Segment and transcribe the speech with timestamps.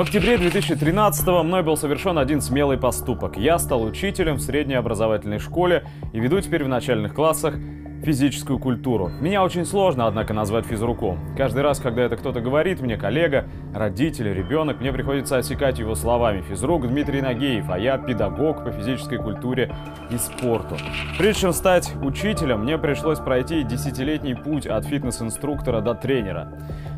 [0.00, 3.36] В октябре 2013 мной был совершен один смелый поступок.
[3.36, 5.84] Я стал учителем в средней образовательной школе
[6.14, 7.56] и веду теперь в начальных классах
[8.02, 9.10] физическую культуру.
[9.20, 11.18] Меня очень сложно, однако, назвать физруком.
[11.36, 13.44] Каждый раз, когда это кто-то говорит, мне коллега,
[13.74, 16.40] родитель, ребенок, мне приходится осекать его словами.
[16.48, 19.70] Физрук Дмитрий Нагеев, а я педагог по физической культуре
[20.10, 20.78] и спорту.
[21.18, 26.54] Прежде чем стать учителем, мне пришлось пройти десятилетний путь от фитнес-инструктора до тренера.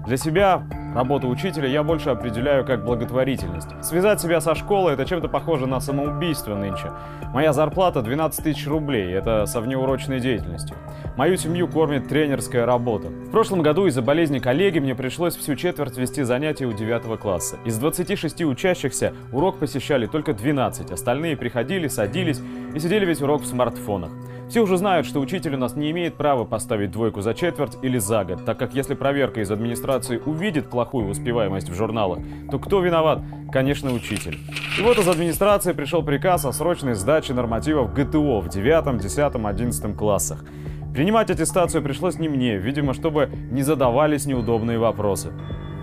[0.06, 0.62] Для себя
[0.94, 3.68] работу учителя я больше определяю как благотворительность.
[3.82, 6.90] Связать себя со школой– это чем-то похоже на самоубийство нынче.
[7.32, 10.76] Моя зарплата 12 тысяч рублей, это со внеурочной деятельностью.
[11.16, 13.08] Мою семью кормит тренерская работа.
[13.08, 17.56] В прошлом году из-за болезни коллеги мне пришлось всю четверть вести занятия у 9 класса.
[17.64, 22.40] Из 26 учащихся урок посещали только 12, остальные приходили, садились
[22.74, 24.10] и сидели весь урок в смартфонах.
[24.48, 27.96] Все уже знают, что учитель у нас не имеет права поставить двойку за четверть или
[27.96, 32.18] за год, так как если проверка из администрации увидит плохую успеваемость в журналах,
[32.50, 33.20] то кто виноват?
[33.52, 34.38] Конечно, учитель.
[34.78, 39.96] И вот из администрации пришел приказ о срочной сдаче нормативов ГТО в 9, 10, 11
[39.96, 40.44] классах.
[40.92, 45.32] Принимать аттестацию пришлось не мне, видимо, чтобы не задавались неудобные вопросы.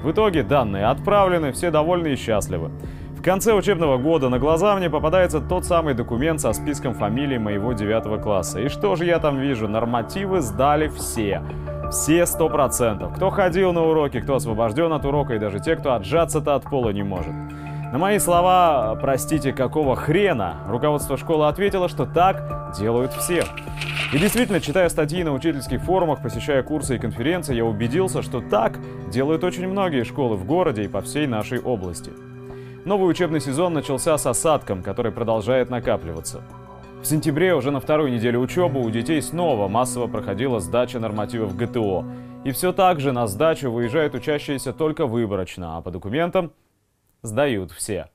[0.03, 2.69] В итоге данные отправлены, все довольны и счастливы.
[3.17, 7.71] В конце учебного года на глаза мне попадается тот самый документ со списком фамилий моего
[7.71, 8.59] девятого класса.
[8.59, 9.67] И что же я там вижу?
[9.69, 11.41] Нормативы сдали все.
[11.91, 13.15] Все сто процентов.
[13.15, 16.91] Кто ходил на уроки, кто освобожден от урока, и даже те, кто отжаться-то от пола
[16.91, 17.33] не может.
[17.91, 23.43] На мои слова, простите, какого хрена, руководство школы ответило, что так делают все.
[24.13, 28.77] И действительно, читая статьи на учительских форумах, посещая курсы и конференции, я убедился, что так
[29.09, 32.11] делают очень многие школы в городе и по всей нашей области.
[32.85, 36.43] Новый учебный сезон начался с осадком, который продолжает накапливаться.
[37.01, 42.05] В сентябре, уже на второй неделе учебы, у детей снова массово проходила сдача нормативов ГТО.
[42.43, 46.51] И все так же на сдачу выезжают учащиеся только выборочно, а по документам
[47.21, 48.09] сдают все.